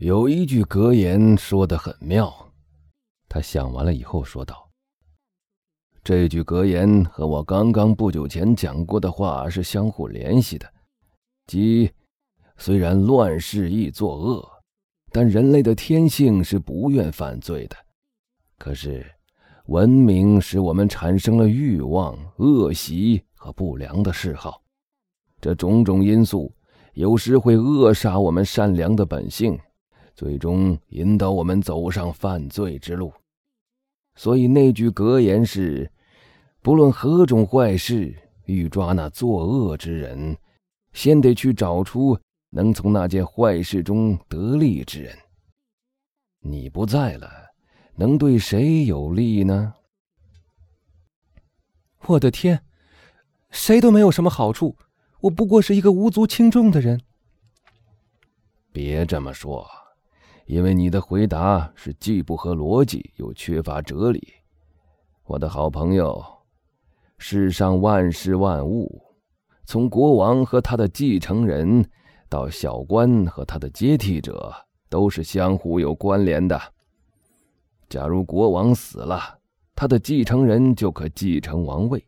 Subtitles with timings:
[0.00, 2.34] 有一句格言说的很妙，
[3.28, 4.70] 他想完了以后说道
[6.02, 10.66] ：“这句格言和我刚刚不久前讲过的话是相互联系的，
[11.46, 11.92] 即
[12.56, 14.50] 虽然乱世易作恶，
[15.12, 17.76] 但人类的天性是不愿犯罪的。
[18.56, 19.04] 可是，
[19.66, 24.62] 文明使我们产生了欲望、恶习和不良的嗜好，
[25.42, 26.50] 这种种因素
[26.94, 29.60] 有时会扼杀我们善良的本性。”
[30.20, 33.10] 最终引导我们走上犯罪之路，
[34.16, 35.90] 所以那句格言是：
[36.60, 40.36] 不论何种坏事，欲抓那作恶之人，
[40.92, 42.18] 先得去找出
[42.50, 45.16] 能从那件坏事中得利之人。
[46.40, 47.30] 你不在了，
[47.94, 49.72] 能对谁有利呢？
[52.08, 52.62] 我的天，
[53.48, 54.76] 谁都没有什么好处，
[55.20, 57.00] 我不过是一个无足轻重的人。
[58.70, 59.66] 别这么说。
[60.50, 64.20] 因为你的回答是既不合逻辑又缺乏哲理，
[65.24, 66.20] 我的好朋友。
[67.18, 69.00] 世上万事万物，
[69.64, 71.88] 从国王和他的继承人，
[72.28, 74.52] 到小官和他的接替者，
[74.88, 76.60] 都是相互有关联的。
[77.88, 79.38] 假如国王死了，
[79.76, 82.00] 他的继承人就可继承王位；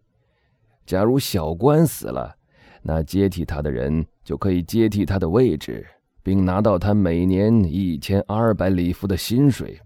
[0.85, 2.35] 假如小官死了，
[2.83, 5.87] 那接替他的人就可以接替他的位置。
[6.23, 9.81] 并拿到他每年一千二百里弗的薪水，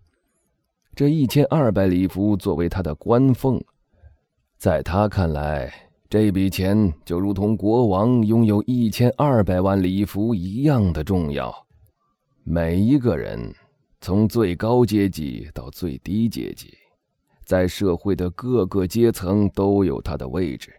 [0.95, 3.63] 这一千二百里弗作为他的官俸，
[4.59, 5.73] 在他看来，
[6.09, 11.55] 这笔钱就如同国王拥有一千二百万里弗一样的重要。
[12.45, 13.55] 每一个人，
[14.01, 16.75] 从最高阶级到最低阶级，
[17.45, 20.73] 在社会的各个阶层都有他的位置，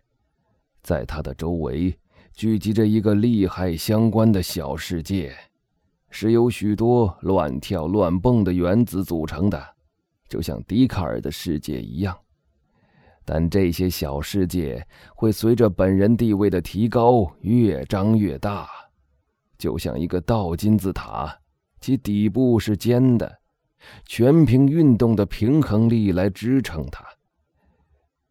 [0.82, 1.94] 在他的周围
[2.34, 5.36] 聚集着一个利害相关的小世界。
[6.10, 9.62] 是由许多乱跳乱蹦的原子组成的，
[10.28, 12.18] 就像笛卡尔的世界一样。
[13.26, 18.70] 但这些小世界会随着本人地位的提高越张越大，
[19.58, 21.38] 就像一个倒金字塔，
[21.82, 23.40] 其底部是尖的，
[24.06, 27.06] 全凭运动的平衡力来支撑它。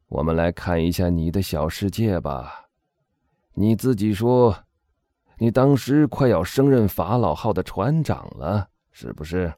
[0.08, 2.68] 我们来看一下你的小世界吧，
[3.52, 4.65] 你自己说。
[5.38, 9.52] 你当时快要升任法老号的船长了，是不是？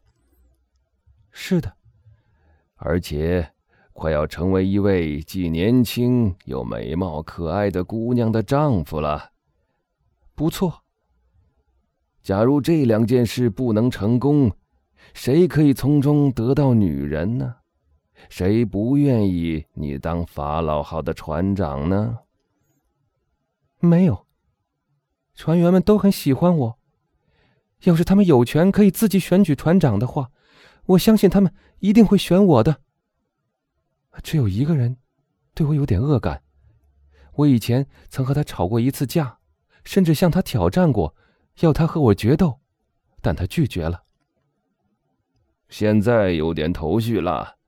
[1.31, 1.73] 是的，
[2.75, 3.53] 而且
[3.93, 9.31] 快要成为一位既年轻又美貌可爱的姑娘的丈夫了。
[10.35, 10.83] 不错。
[12.23, 14.53] 假如这两件事不能成功，
[15.15, 17.57] 谁可以从中得到女人呢？
[18.29, 22.19] 谁不愿意你当法老号的船长呢？
[23.79, 24.27] 没有。
[25.39, 26.79] 船员们都很喜欢我。
[27.85, 30.33] 要是他们有权可以自己选举船长的话，
[30.85, 32.81] 我相信他们一定会选我的。
[34.25, 34.97] 只有一个人
[35.55, 36.43] 对我有点恶感。
[37.35, 39.39] 我以前曾和他吵过一次架，
[39.85, 41.15] 甚至向他挑战过，
[41.61, 42.59] 要他和我决斗，
[43.21, 44.03] 但他拒绝了。
[45.69, 47.59] 现在有点头绪了。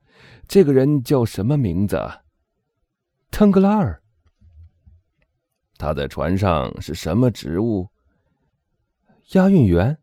[0.45, 1.97] 这个人叫什么名字？
[3.31, 4.00] 腾格拉尔。
[5.81, 7.87] 他在船上是什么职务？
[9.31, 9.97] 押运员。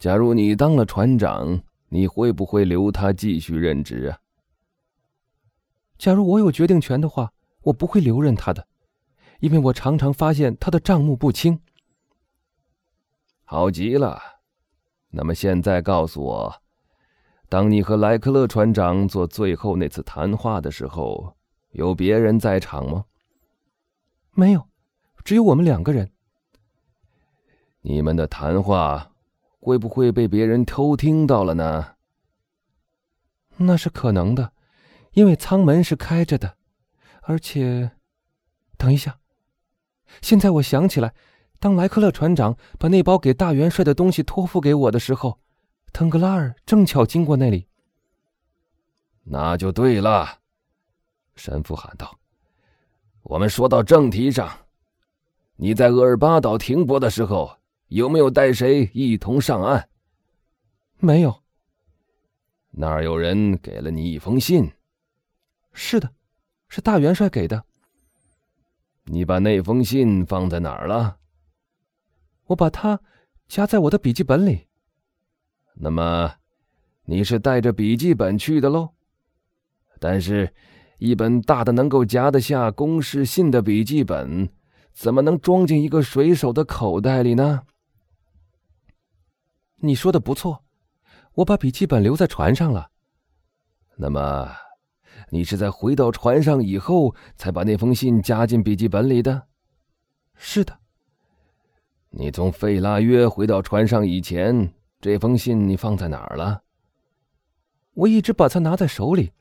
[0.00, 4.18] 假如你当了船长，你会不会留他继续任职啊？
[5.96, 7.32] 假如我有决定权的话，
[7.62, 8.66] 我不会留任他的，
[9.38, 11.60] 因为我常常发现他的账目不清。
[13.44, 14.20] 好极了，
[15.10, 16.62] 那么现在告诉我，
[17.48, 21.36] 当你和莱克勒船长做最后那次谈话的时候，
[21.70, 23.04] 有别人在场吗？
[24.38, 24.68] 没有，
[25.24, 26.12] 只有我们两个人。
[27.80, 29.12] 你们的谈话
[29.58, 31.94] 会不会被别人偷听到了呢？
[33.56, 34.52] 那是可能的，
[35.12, 36.58] 因为舱门是开着的，
[37.22, 37.92] 而且，
[38.76, 39.18] 等一下，
[40.20, 41.14] 现在我想起来，
[41.58, 45.40] 当莱克勒船长把那包给大元帅的东西托付给我的时候，
[45.94, 47.68] 腾格拉尔正巧经过那里。
[49.24, 50.40] 那就对了，
[51.34, 52.18] 神父喊道。
[53.28, 54.48] 我们说到正题上，
[55.56, 57.58] 你在厄尔巴岛停泊的时候，
[57.88, 59.88] 有没有带谁一同上岸？
[60.98, 61.42] 没有。
[62.70, 64.70] 那儿有人给了你一封信。
[65.72, 66.08] 是的，
[66.68, 67.64] 是大元帅给的。
[69.06, 71.18] 你把那封信放在哪儿了？
[72.44, 73.00] 我把它
[73.48, 74.68] 夹在我的笔记本里。
[75.74, 76.32] 那么，
[77.04, 78.90] 你是带着笔记本去的喽？
[79.98, 80.54] 但是。
[80.98, 84.48] 一本大的能够夹得下公事信的笔记本，
[84.92, 87.62] 怎么能装进一个水手的口袋里呢？
[89.76, 90.64] 你说的不错，
[91.34, 92.90] 我把笔记本留在船上了。
[93.96, 94.50] 那么，
[95.30, 99.48] 你是在回到船上以后才把那封信加进笔记本里的？
[100.34, 100.78] 是的。
[102.08, 106.62] 你从费拉约回到船上以前，这封信你放在哪儿了？
[107.92, 109.32] 我一直把它拿在手里。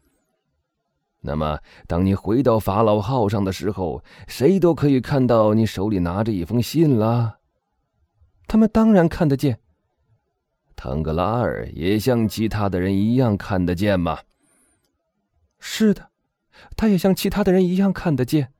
[1.25, 7.39] 那么，当你回到法老号上的时候，谁都可以看到你手里拿着一封信了。
[8.47, 9.59] 他们当然看得见。
[10.75, 14.19] 腾格拉尔也像其他的人一样看得见吗？
[15.59, 16.11] 是的，
[16.77, 18.53] 他也像其他的人一样看得见。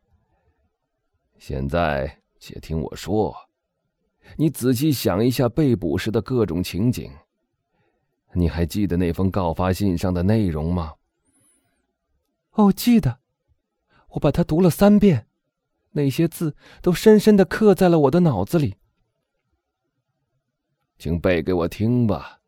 [1.38, 3.36] 现在，且听我说。
[4.38, 7.12] 你仔细想一下被捕时的各种情景。
[8.34, 10.94] 你还记得那封告发信上的内容吗？
[12.56, 13.20] 哦，记得，
[14.10, 15.28] 我把它读了三遍，
[15.92, 18.76] 那些字都深深的刻在了我的脑子里。
[20.98, 22.42] 请背给我听吧。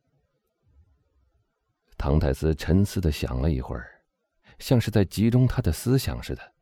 [1.98, 4.02] 唐太斯沉思的想了一会儿，
[4.60, 6.54] 像是在集中他的思想似的，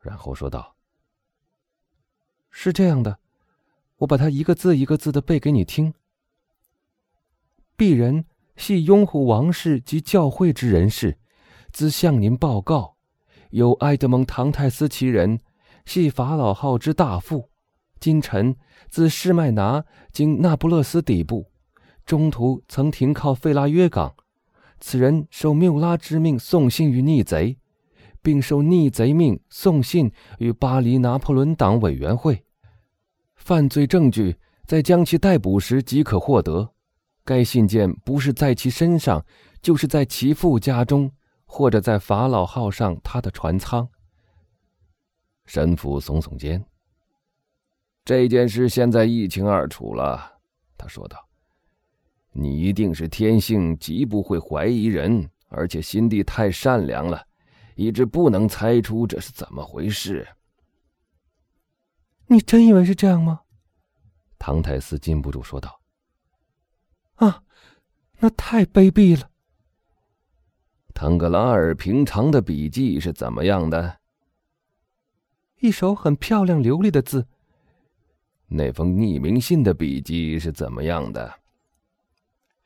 [0.00, 0.76] 然后说道
[2.50, 3.18] ：“是这样的。”
[3.98, 5.94] 我把它一个字一个字的背给你听。
[7.78, 8.26] 鄙人
[8.56, 11.16] 系拥护王室及教会之人士，
[11.74, 12.94] 兹向您报告：
[13.50, 15.40] 有埃德蒙·唐泰斯其人，
[15.84, 17.50] 系法老号之大副。
[17.98, 18.54] 今臣
[18.88, 21.50] 自施麦拿经那不勒斯底部，
[22.06, 24.14] 中途曾停靠费拉约港。
[24.78, 27.58] 此人受缪拉之命送信于逆贼，
[28.22, 32.44] 并受逆贼命送信于巴黎拿破仑党委员会。
[33.34, 36.72] 犯罪证据在将其逮捕时即可获得。
[37.24, 39.26] 该信件不是在其身上，
[39.60, 41.10] 就是在其父家中，
[41.56, 43.88] 或者在法老号上他的船舱。
[45.46, 46.66] 神父耸耸肩。
[48.04, 50.36] 这件事现在一清二楚了，
[50.76, 51.16] 他说道
[52.34, 57.24] ：“你一定是天性极不会怀疑人，而且心地太善良了，
[57.76, 60.26] 以致不能猜出这是怎么回事。”
[62.26, 63.42] 你真以为是这样吗？
[64.40, 65.80] 唐泰斯禁不住说道。
[67.14, 67.44] “啊，
[68.18, 69.30] 那太卑鄙了。”
[70.94, 73.98] 腾格拉尔平常的笔记是怎么样的？
[75.58, 77.26] 一手很漂亮流利的字。
[78.46, 81.40] 那封匿名信的笔记是怎么样的？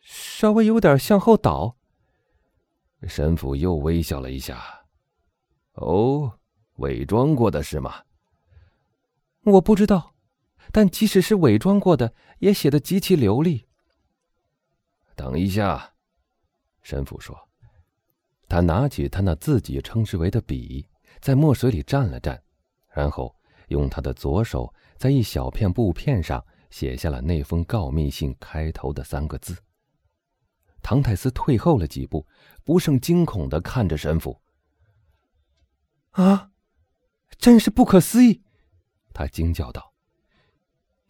[0.01, 1.77] 稍微有点向后倒。
[3.05, 4.85] 神父又微笑了一下。
[5.75, 6.39] 哦，
[6.77, 8.03] 伪装过的是吗？
[9.45, 10.15] 我不知道，
[10.71, 13.67] 但即使是伪装过的，也写得极其流利。
[15.17, 15.95] 等一下，
[16.83, 17.48] 神父说，
[18.49, 20.87] 他拿起他那自己称之为的笔，
[21.21, 22.41] 在墨水里蘸了蘸，
[22.89, 23.35] 然后
[23.69, 29.57] 用他的左手在一小片布片上写下了那封告密信开头的三个字。
[30.81, 32.27] 唐泰斯退后了几步，
[32.65, 34.41] 不胜惊恐的看着神父。
[36.13, 36.51] 啊，
[37.37, 38.43] 真是不可思议！
[39.13, 39.93] 他惊叫道：“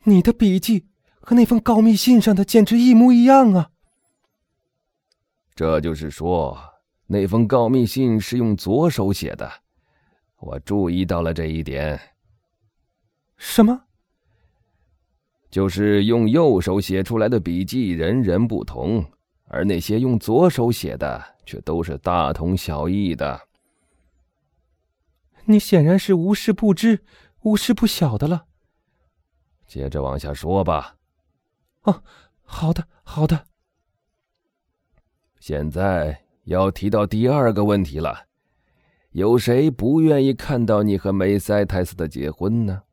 [0.05, 0.89] 你的笔记
[1.21, 3.71] 和那封告密信上的简直一模一样啊！”
[5.55, 6.59] 这就是说，
[7.09, 9.51] 那封告密信是用左手写的。
[10.37, 11.99] 我注意到了这一点。
[13.37, 13.87] 什么？
[15.51, 19.05] 就是用右手写出来的笔记人人不同，
[19.47, 23.41] 而那些用左手写的却都是大同小异的。
[25.47, 27.03] 你显然是无事不知。
[27.43, 28.47] 无事不晓的了。
[29.67, 30.97] 接着往下说吧。
[31.83, 32.03] 哦，
[32.43, 33.47] 好的，好的。
[35.39, 38.27] 现在要提到第二个问题了：
[39.11, 42.85] 有谁不愿意看到你和梅塞泰斯的结婚呢？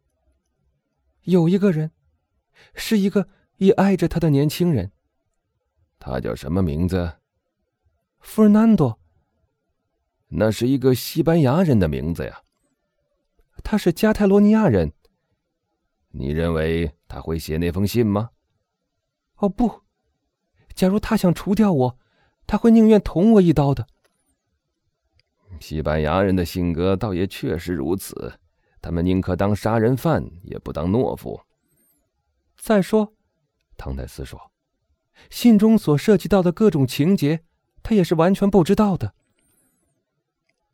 [1.22, 1.92] 有一个人，
[2.74, 4.92] 是一个也爱着他的年轻人。
[5.98, 7.14] 他叫什么名字？
[8.20, 9.00] 弗尔南多。
[10.28, 12.42] 那是一个西班牙人的名字呀。
[13.64, 14.92] 他是加泰罗尼亚人。
[16.10, 18.32] 你认为他会写那封信吗？
[19.38, 19.84] 哦不，
[20.74, 21.98] 假如他想除掉我，
[22.48, 23.88] 他会宁愿捅我一刀的。
[25.60, 28.40] 西班牙人的性格倒也确实如此，
[28.82, 31.42] 他们宁可当杀人犯，也不当懦夫。
[32.58, 33.14] 再说，
[33.78, 34.52] 唐泰斯说，
[35.30, 37.46] 信中所涉及到的各种情节，
[37.82, 39.14] 他也是完全不知道的。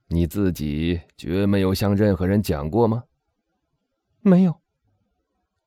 [0.08, 3.04] 你自己绝没有向任何人讲过吗？
[4.20, 4.62] 没有。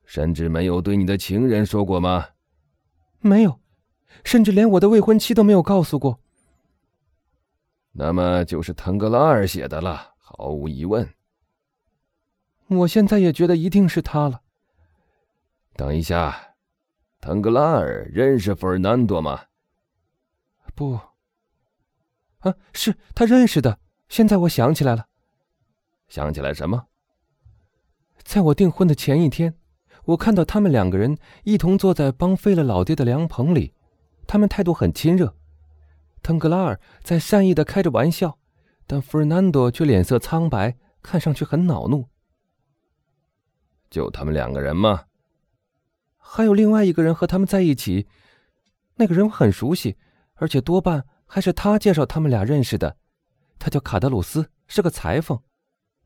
[0.03, 2.27] 甚至没有对你的情人说过吗？
[3.19, 3.59] 没有，
[4.23, 6.19] 甚至连我的未婚妻都没有告诉过。
[7.91, 11.13] 那么就是腾格拉尔写的了，毫无疑问。
[12.67, 14.41] 我现在也觉得一定是他了。
[15.75, 16.55] 等一下，
[17.21, 19.43] 腾格拉尔认识费尔南多吗？
[20.73, 20.99] 不。
[22.39, 23.79] 啊，是他认识的。
[24.09, 25.05] 现在我想起来了。
[26.07, 26.87] 想起来什么？
[28.23, 29.55] 在我订婚的前一天，
[30.05, 33.74] 我看到他们两个人一同坐在帮废了老爹的凉棚里，
[34.27, 35.35] 他们态度很亲热。
[36.21, 38.39] 腾格拉尔在善意的开着玩笑，
[38.87, 42.09] 但弗尔南多却脸色苍白，看上去很恼怒。
[43.89, 45.05] 就他们两个人吗？
[46.17, 48.07] 还有另外一个人和他们在一起，
[48.95, 49.97] 那个人我很熟悉，
[50.33, 52.97] 而且多半还是他介绍他们俩认识的。
[53.59, 55.39] 他叫卡德鲁斯，是个裁缝，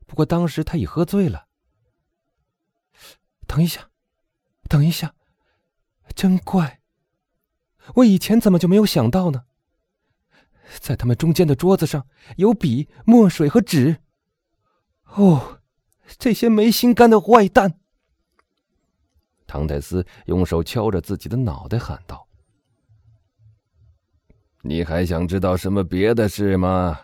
[0.06, 1.46] 不过当时他已喝醉了。
[3.46, 3.88] 等一下，
[4.68, 5.14] 等一下，
[6.14, 6.79] 真怪！
[7.96, 9.44] 我以前怎么就没有想到呢？
[10.78, 12.06] 在他们中间的桌子上
[12.36, 13.98] 有笔、墨水和纸。
[15.06, 15.60] 哦，
[16.18, 17.80] 这些没心肝的坏蛋！
[19.46, 22.28] 唐泰斯用手敲着自己的脑袋，喊道
[24.62, 27.00] ：“你还想知道什么别的事吗？”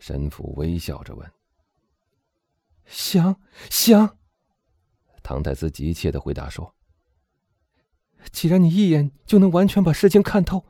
[0.00, 1.32] 神父微笑着问。
[2.86, 3.40] “想
[3.70, 4.18] 想。”
[5.22, 6.74] 唐泰斯急切的回答说
[8.32, 10.66] ：“既然你一眼就能完全把事情看透，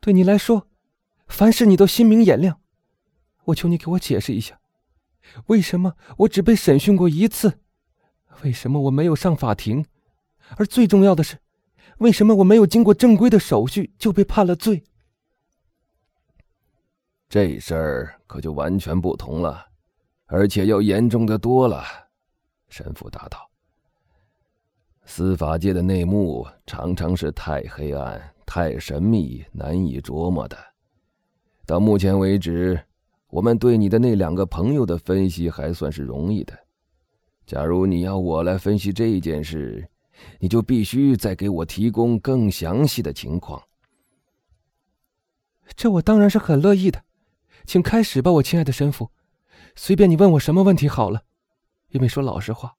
[0.00, 0.68] 对你来说，
[1.26, 2.60] 凡事你都心明眼亮。
[3.44, 4.60] 我求你给我解释一下，
[5.46, 7.60] 为什么我只被审讯过一次？
[8.42, 9.84] 为什么我没有上法庭？”
[10.56, 11.38] 而最重要的是，
[11.98, 14.84] 为什么我没有经过正规的手续就被判了罪？
[17.28, 19.66] 这事儿可就完全不同了，
[20.24, 21.84] 而且要严重的多了。
[22.68, 23.47] 神父答道
[25.10, 30.56] ：“司法界的内幕常常是太黑暗、太神秘、难以琢磨的。
[31.64, 32.78] 到目前为止，
[33.28, 36.52] 我们对你的那两个朋友的分析还算是容易的。
[37.46, 39.88] 假如你要我来分析这件事，
[40.38, 43.60] 你就必须再给我提供更详细的情况。
[45.74, 47.02] 这我当然是很乐意的，
[47.64, 49.10] 请开始吧，我亲爱的神父，
[49.74, 51.22] 随便你问我什么问题好了。
[51.88, 52.76] 因为说老实话，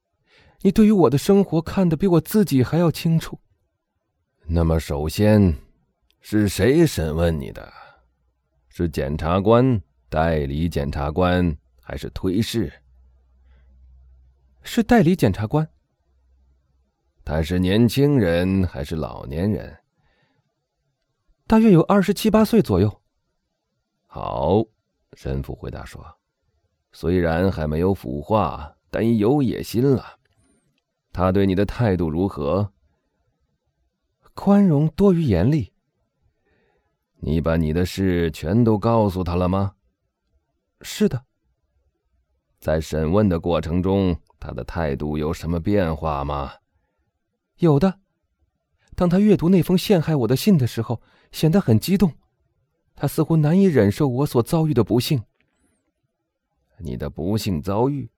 [0.61, 3.39] 你对于我的生活看得比我自己还要清楚。
[4.45, 5.55] 那么，首先
[6.19, 7.71] 是谁审问你的？
[8.67, 12.71] 是检察官、代理检察官还是推事？
[14.61, 15.67] 是代理检察官。
[17.23, 19.77] 他是年轻人还是老年人？
[21.45, 23.01] 大约有二十七八岁左右。
[24.07, 24.63] 好，
[25.13, 26.03] 神父回答说
[26.91, 30.18] ：“虽然还没有腐化，但已有野心了。
[31.11, 32.71] 他对你的态度如何？
[34.33, 35.73] 宽容多于严厉。
[37.21, 39.75] 你把你的事全都告诉他了吗？
[40.81, 41.25] 是的。
[42.59, 46.53] 在审问的过程中，他的态度有什么变化吗？”
[47.59, 47.99] 有的，
[48.95, 51.01] 当他阅读那封陷害我的信的时候，
[51.33, 52.13] 显得很激动，
[52.95, 55.23] 他似乎难以忍受我所遭遇的不幸。
[56.77, 58.09] 你的不幸遭遇，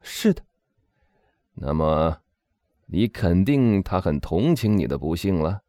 [0.00, 0.44] 是的。
[1.54, 2.18] 那么，
[2.86, 5.62] 你肯定他很同情你的不幸了。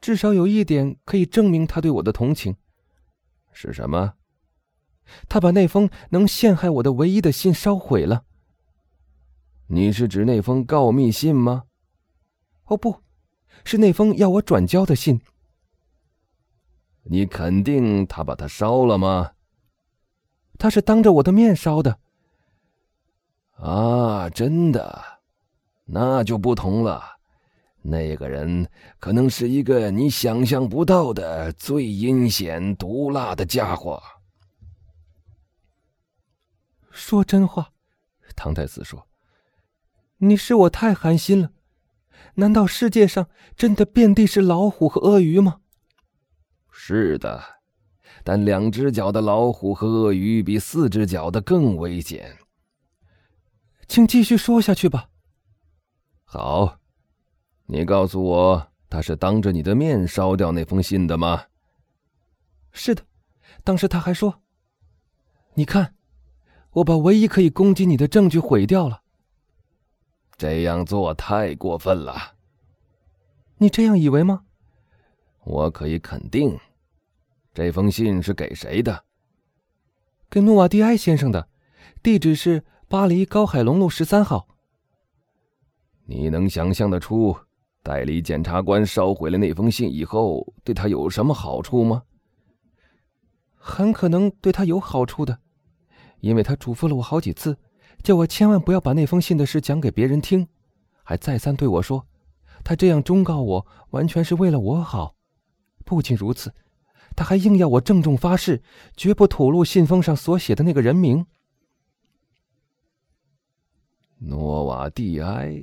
[0.00, 2.56] 至少有一点可以证明他对我的同情，
[3.52, 4.14] 是什么？
[5.28, 8.24] 他把那封能陷害我的唯一的信烧毁了。
[9.68, 11.64] 你是指那封告密信吗？
[12.64, 13.02] 哦，不，
[13.64, 15.20] 是那封要我转交的信。
[17.04, 19.32] 你肯定他把它烧了吗？
[20.58, 21.98] 他是当着我的面烧的。
[23.60, 25.20] 啊，真的，
[25.84, 27.02] 那就不同了。
[27.82, 34.02] 那个人可能是一个你想象不到的最阴险毒辣的家伙。
[36.90, 37.70] 说真话，
[38.36, 39.06] 唐太子说。
[40.18, 41.50] 你是我太寒心了，
[42.34, 45.60] 难道世界上真的遍地是老虎和鳄鱼吗？
[46.70, 47.42] 是的，
[48.24, 52.36] 但两只脚的老虎和鳄鱼比四只脚的更危险。
[53.88, 55.08] 请继续说下去吧。
[56.24, 56.78] 好，
[57.64, 61.46] 你告诉我，他是当着你的面烧掉那封信的吗？
[62.70, 63.02] 是的，
[63.64, 64.42] 当时他还说
[65.54, 65.94] ：“你看，
[66.72, 69.02] 我把唯一可以攻击你的证据毁掉了。”
[70.36, 72.34] 这样做太过分了。
[73.56, 74.44] 你这样以为吗？
[75.44, 76.60] 我可以肯定，
[77.54, 79.04] 这封信是给谁的？
[80.30, 81.48] 给诺瓦蒂埃先生的，
[82.02, 84.48] 地址是巴黎高海龙路十三号。
[86.06, 87.36] 你能想象得出，
[87.82, 92.04] 代理检察官烧毁了那封信以后，对他有什么好处吗？
[93.54, 95.38] 很可能对他有好处的，
[96.20, 97.58] 因为他嘱咐了我好几次。
[98.02, 100.48] 叫我千万不要把那封信的事讲给别人听，
[101.02, 102.06] 还再三对我说
[102.64, 105.14] ：“他这样忠告我，完全是为了我好。
[105.84, 106.54] 不仅如此，
[107.14, 108.62] 他还硬要我郑重发誓，
[108.96, 111.26] 绝不吐露信封上所写的那个人名。
[114.18, 115.62] 诺瓦蒂埃。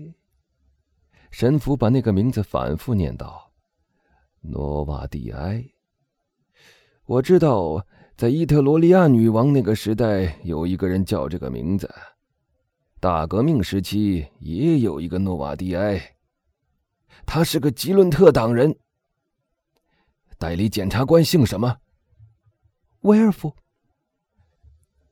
[1.30, 3.52] 神父把那个名字反复念道
[4.40, 5.66] ：“诺瓦蒂埃。”
[7.06, 7.86] 我知道，
[8.16, 11.94] 在伊特罗利亚女王那个时代，有一个人叫这个名字。
[13.02, 16.16] 大革命时期也有一个诺瓦蒂埃，
[17.26, 18.74] 他是个吉伦特党人。
[20.38, 21.78] 代理检察官姓什么？
[23.02, 23.54] 威尔夫。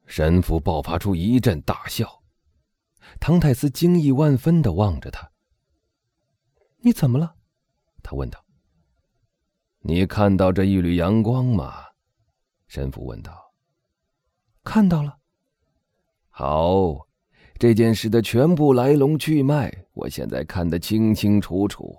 [0.06, 2.23] 神父爆发出一阵大笑，
[3.20, 5.32] 唐泰斯惊异万分的望着他。
[6.80, 7.36] 你怎么了？
[8.02, 8.44] 他问道。
[9.80, 11.74] 你看到这一缕阳光吗？
[12.68, 13.54] 神父问道。
[14.64, 15.18] 看到了。
[16.30, 17.08] 好，
[17.60, 21.96] 这件事的全部来龙去脉，我现在看得清清楚楚，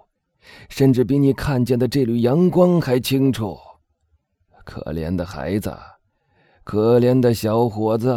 [0.68, 3.58] 甚至比你看见的这缕阳光还清楚。
[4.64, 5.78] 可怜的孩子，
[6.64, 8.12] 可怜的小伙子，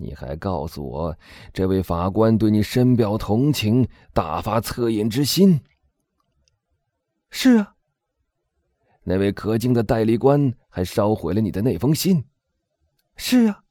[0.00, 1.18] 你还告诉我，
[1.52, 5.60] 这位法官对你深表同情，大发恻隐之心。
[7.30, 7.74] 是啊。
[9.02, 12.24] 那位可敬的代理官还烧毁了你的那封信。
[13.16, 13.64] 是啊，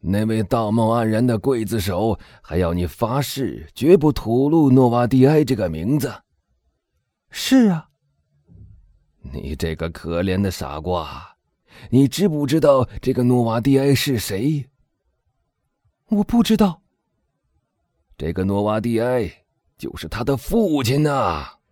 [0.00, 6.12] 那位道貌岸然的刽子手还要你发誓绝不吐露诺瓦蒂埃这个名字。
[7.30, 7.88] 是啊，
[9.32, 11.36] 你这个可怜的傻瓜，
[11.90, 14.68] 你知不知道这个诺瓦蒂埃是谁？
[16.08, 16.80] 我不知道。
[18.16, 19.30] 这个诺瓦蒂埃
[19.76, 21.63] 就是他的父亲呐。